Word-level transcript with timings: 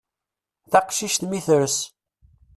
Taqcict 0.71 1.21
mi 1.29 1.39
tres. 1.45 1.75